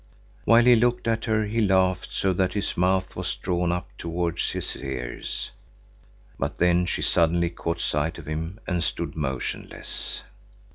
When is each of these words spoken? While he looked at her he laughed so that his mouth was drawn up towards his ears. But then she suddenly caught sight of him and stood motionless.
While 0.45 0.63
he 0.65 0.75
looked 0.75 1.07
at 1.07 1.25
her 1.25 1.45
he 1.45 1.61
laughed 1.61 2.11
so 2.11 2.33
that 2.33 2.53
his 2.55 2.75
mouth 2.75 3.15
was 3.15 3.35
drawn 3.35 3.71
up 3.71 3.87
towards 3.99 4.49
his 4.49 4.75
ears. 4.75 5.51
But 6.39 6.57
then 6.57 6.87
she 6.87 7.03
suddenly 7.03 7.51
caught 7.51 7.79
sight 7.79 8.17
of 8.17 8.25
him 8.25 8.59
and 8.65 8.83
stood 8.83 9.15
motionless. 9.15 10.23